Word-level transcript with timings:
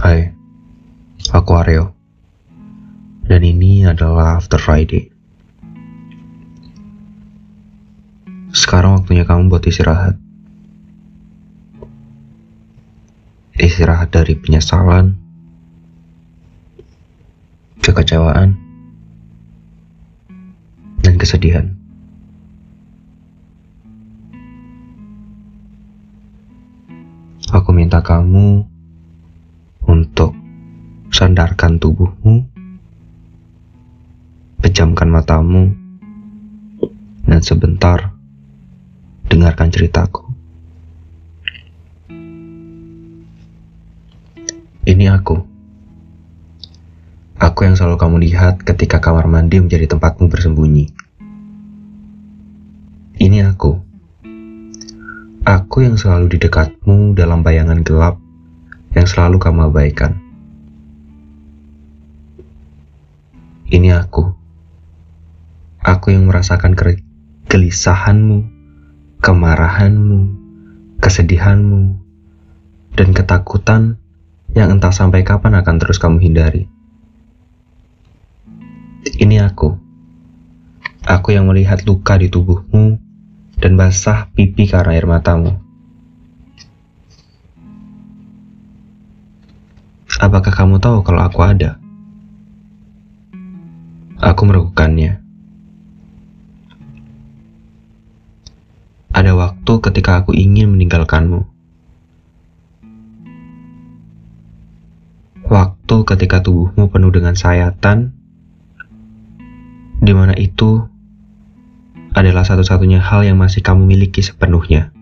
Hai, 0.00 0.32
aku 1.28 1.60
Aryo. 1.60 1.92
Dan 3.20 3.44
ini 3.44 3.84
adalah 3.84 4.40
After 4.40 4.56
Friday. 4.56 5.12
Sekarang 8.48 8.96
waktunya 8.96 9.28
kamu 9.28 9.52
buat 9.52 9.60
istirahat. 9.68 10.16
Istirahat 13.60 14.08
dari 14.08 14.40
penyesalan, 14.40 15.20
kekecewaan, 17.84 18.56
dan 21.04 21.14
kesedihan. 21.20 21.76
Aku 27.52 27.68
minta 27.76 28.00
kamu 28.00 28.79
sandarkan 31.20 31.76
tubuhmu, 31.76 32.48
pejamkan 34.64 35.12
matamu, 35.12 35.68
dan 37.28 37.44
sebentar 37.44 38.16
dengarkan 39.28 39.68
ceritaku. 39.68 40.24
Ini 44.88 45.12
aku. 45.12 45.44
Aku 47.36 47.68
yang 47.68 47.76
selalu 47.76 48.00
kamu 48.00 48.16
lihat 48.24 48.64
ketika 48.64 48.96
kamar 49.04 49.28
mandi 49.28 49.60
menjadi 49.60 49.92
tempatmu 49.92 50.24
bersembunyi. 50.32 50.88
Ini 53.20 53.44
aku 53.44 53.76
Aku 55.44 55.84
yang 55.84 56.00
selalu 56.00 56.36
di 56.36 56.48
dekatmu 56.48 57.12
dalam 57.12 57.44
bayangan 57.44 57.84
gelap 57.84 58.16
yang 58.96 59.04
selalu 59.04 59.36
kamu 59.36 59.68
abaikan. 59.68 60.29
Ini 63.70 63.94
aku. 63.94 64.34
Aku 65.78 66.10
yang 66.10 66.26
merasakan 66.26 66.74
kegelisahanmu, 66.74 68.42
kemarahanmu, 69.22 70.20
kesedihanmu, 70.98 71.94
dan 72.98 73.08
ketakutan 73.14 73.94
yang 74.58 74.74
entah 74.74 74.90
sampai 74.90 75.22
kapan 75.22 75.54
akan 75.62 75.78
terus 75.78 76.02
kamu 76.02 76.18
hindari. 76.18 76.66
Ini 79.06 79.46
aku. 79.46 79.78
Aku 81.06 81.30
yang 81.30 81.46
melihat 81.46 81.86
luka 81.86 82.18
di 82.18 82.26
tubuhmu 82.26 82.98
dan 83.62 83.78
basah 83.78 84.26
pipi 84.34 84.66
karena 84.66 84.98
air 84.98 85.06
matamu. 85.06 85.62
Apakah 90.18 90.50
kamu 90.50 90.82
tahu 90.82 91.06
kalau 91.06 91.22
aku 91.22 91.38
ada? 91.46 91.78
Aku 94.20 94.44
meragukannya. 94.44 95.16
Ada 99.16 99.32
waktu 99.32 99.72
ketika 99.80 100.20
aku 100.20 100.36
ingin 100.36 100.76
meninggalkanmu. 100.76 101.48
Waktu 105.48 105.96
ketika 106.04 106.44
tubuhmu 106.44 106.92
penuh 106.92 107.10
dengan 107.10 107.32
sayatan, 107.32 108.12
di 110.00 110.12
mana 110.12 110.36
itu 110.36 110.84
adalah 112.16 112.44
satu-satunya 112.44 113.00
hal 113.00 113.24
yang 113.24 113.40
masih 113.40 113.64
kamu 113.64 113.88
miliki 113.88 114.20
sepenuhnya. 114.20 114.92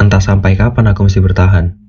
Entah 0.00 0.20
sampai 0.24 0.56
kapan 0.56 0.88
aku 0.88 1.04
mesti 1.04 1.20
bertahan. 1.20 1.79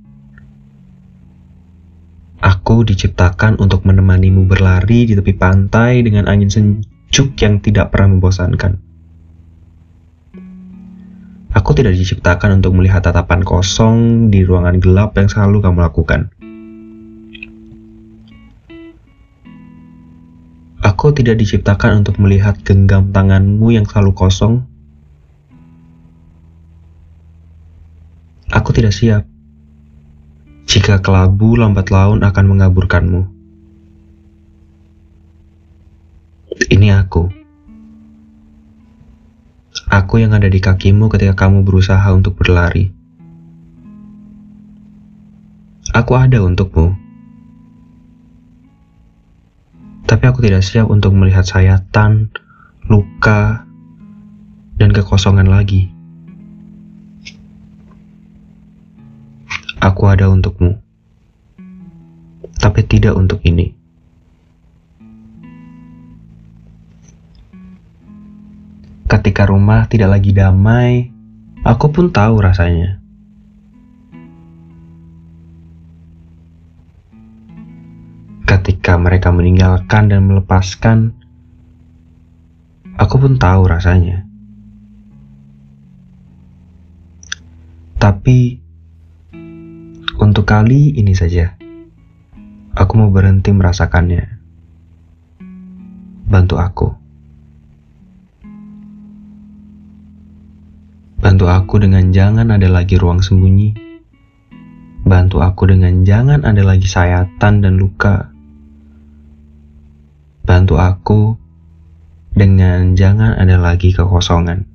Aku 2.72 2.88
diciptakan 2.88 3.60
untuk 3.60 3.84
menemanimu 3.84 4.48
berlari 4.48 5.04
di 5.04 5.12
tepi 5.12 5.36
pantai 5.36 6.08
dengan 6.08 6.24
angin 6.32 6.48
sejuk 6.48 7.36
yang 7.44 7.60
tidak 7.60 7.92
pernah 7.92 8.16
membosankan. 8.16 8.80
Aku 11.52 11.76
tidak 11.76 12.00
diciptakan 12.00 12.64
untuk 12.64 12.72
melihat 12.80 13.04
tatapan 13.04 13.44
kosong 13.44 14.32
di 14.32 14.48
ruangan 14.48 14.80
gelap 14.80 15.12
yang 15.20 15.28
selalu 15.28 15.60
kamu 15.60 15.84
lakukan. 15.84 16.32
Aku 20.80 21.12
tidak 21.12 21.44
diciptakan 21.44 22.08
untuk 22.08 22.24
melihat 22.24 22.56
genggam 22.64 23.12
tanganmu 23.12 23.68
yang 23.76 23.84
selalu 23.84 24.16
kosong. 24.16 24.64
Aku 28.48 28.72
tidak 28.72 28.96
siap 28.96 29.31
jika 30.82 30.98
kelabu 30.98 31.54
lambat 31.54 31.94
laun 31.94 32.26
akan 32.26 32.46
mengaburkanmu. 32.50 33.22
Ini 36.74 36.98
aku. 36.98 37.30
Aku 39.94 40.18
yang 40.18 40.34
ada 40.34 40.50
di 40.50 40.58
kakimu 40.58 41.06
ketika 41.14 41.46
kamu 41.46 41.62
berusaha 41.62 42.10
untuk 42.10 42.34
berlari. 42.34 42.90
Aku 45.94 46.18
ada 46.18 46.42
untukmu 46.42 46.98
tapi 50.12 50.28
aku 50.28 50.44
tidak 50.44 50.60
siap 50.60 50.92
untuk 50.92 51.16
melihat 51.16 51.48
sayatan, 51.48 52.36
luka, 52.92 53.64
dan 54.76 54.92
kekosongan 54.92 55.48
lagi. 55.48 55.88
Aku 59.82 60.06
ada 60.06 60.30
untukmu, 60.30 60.78
tapi 62.62 62.86
tidak 62.86 63.18
untuk 63.18 63.42
ini. 63.42 63.74
Ketika 69.10 69.50
rumah 69.50 69.90
tidak 69.90 70.22
lagi 70.22 70.32
damai, 70.32 71.10
aku 71.66 71.90
pun 71.90 72.14
tahu 72.14 72.40
rasanya. 72.40 73.02
ketika 78.62 78.94
mereka 79.00 79.32
meninggalkan 79.32 80.12
dan 80.12 80.28
melepaskan, 80.28 81.16
aku 83.00 83.16
pun 83.16 83.40
tahu 83.40 83.64
rasanya. 83.66 84.28
Tapi 87.96 88.60
kali 90.52 91.00
ini 91.00 91.16
saja, 91.16 91.56
aku 92.76 93.00
mau 93.00 93.08
berhenti 93.08 93.56
merasakannya. 93.56 94.36
Bantu 96.28 96.56
aku. 96.60 96.88
Bantu 101.24 101.46
aku 101.48 101.80
dengan 101.80 102.12
jangan 102.12 102.52
ada 102.52 102.68
lagi 102.68 103.00
ruang 103.00 103.24
sembunyi. 103.24 103.80
Bantu 105.08 105.40
aku 105.40 105.72
dengan 105.72 106.04
jangan 106.04 106.44
ada 106.44 106.68
lagi 106.68 106.84
sayatan 106.84 107.64
dan 107.64 107.80
luka 107.80 108.36
Bantu 110.44 110.76
aku 110.84 111.40
dengan 112.36 113.00
jangan 113.00 113.40
ada 113.40 113.56
lagi 113.56 113.96
kekosongan. 113.96 114.71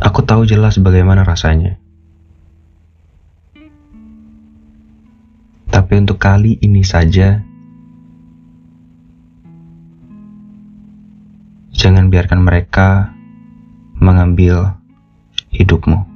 Aku 0.00 0.24
tahu 0.24 0.48
jelas 0.48 0.80
bagaimana 0.80 1.28
rasanya. 1.28 1.76
Tapi 5.68 5.92
untuk 6.00 6.16
kali 6.16 6.56
ini 6.64 6.80
saja, 6.80 7.44
jangan 11.76 12.08
biarkan 12.08 12.40
mereka 12.40 13.12
mengambil 14.00 14.80
hidupmu. 15.52 16.08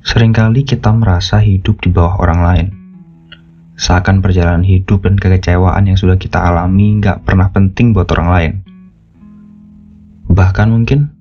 Seringkali 0.00 0.64
kita 0.64 0.96
merasa 0.96 1.44
hidup 1.44 1.84
di 1.84 1.92
bawah 1.92 2.16
orang 2.24 2.40
lain. 2.40 2.77
Seakan 3.78 4.18
perjalanan 4.18 4.66
hidup 4.66 5.06
dan 5.06 5.14
kekecewaan 5.14 5.86
yang 5.86 5.94
sudah 5.94 6.18
kita 6.18 6.42
alami 6.42 6.98
nggak 6.98 7.22
pernah 7.22 7.46
penting 7.54 7.94
buat 7.94 8.10
orang 8.10 8.28
lain. 8.34 8.52
Bahkan 10.26 10.66
mungkin 10.66 11.14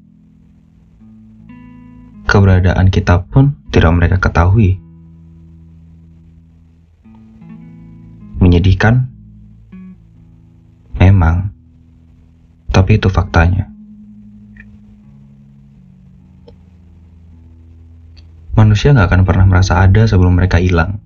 keberadaan 2.26 2.90
kita 2.90 3.30
pun 3.30 3.62
tidak 3.70 3.94
mereka 3.94 4.18
ketahui. 4.18 4.82
Menyedihkan? 8.42 9.06
Memang. 10.98 11.54
Tapi 12.74 12.98
itu 12.98 13.06
faktanya. 13.14 13.70
Manusia 18.58 18.98
nggak 18.98 19.14
akan 19.14 19.22
pernah 19.30 19.46
merasa 19.46 19.78
ada 19.78 20.10
sebelum 20.10 20.42
mereka 20.42 20.58
hilang. 20.58 21.06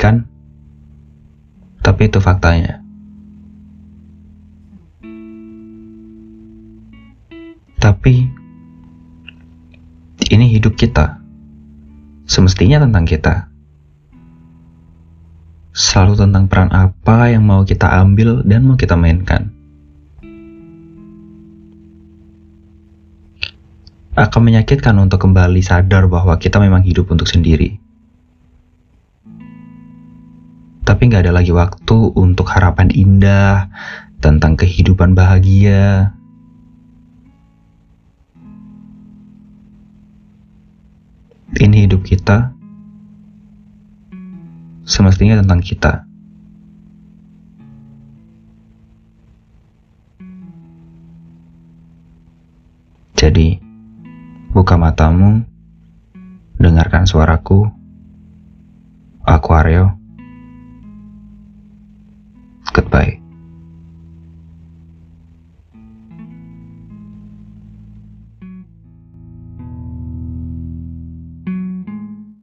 Menyedihkan, 0.00 0.24
tapi 1.84 2.08
itu 2.08 2.18
faktanya. 2.20 2.80
Tapi 7.80 8.28
ini 10.32 10.46
hidup 10.56 10.76
kita. 10.76 11.20
Semestinya 12.24 12.80
tentang 12.80 13.04
kita. 13.04 13.34
Selalu 15.70 16.14
tentang 16.18 16.44
peran 16.46 16.70
apa 16.72 17.32
yang 17.32 17.44
mau 17.44 17.64
kita 17.64 17.88
ambil 18.04 18.44
dan 18.44 18.68
mau 18.68 18.76
kita 18.76 18.96
mainkan. 18.96 19.52
Akan 24.14 24.42
menyakitkan 24.44 24.92
untuk 25.00 25.24
kembali 25.24 25.64
sadar 25.64 26.04
bahwa 26.10 26.36
kita 26.36 26.60
memang 26.60 26.84
hidup 26.84 27.08
untuk 27.08 27.24
sendiri. 27.24 27.89
Tapi 30.90 31.06
nggak 31.06 31.22
ada 31.22 31.38
lagi 31.38 31.54
waktu 31.54 32.18
untuk 32.18 32.50
harapan 32.50 32.90
indah 32.90 33.70
tentang 34.18 34.58
kehidupan 34.58 35.14
bahagia, 35.14 36.10
ini 41.62 41.86
hidup 41.86 42.02
kita 42.02 42.50
semestinya 44.82 45.38
tentang 45.38 45.62
kita. 45.62 46.02
Jadi, 53.14 53.62
buka 54.50 54.74
matamu, 54.74 55.46
dengarkan 56.58 57.06
suaraku. 57.06 57.70
Aku. 59.22 59.99
Goodbye. 62.80 63.29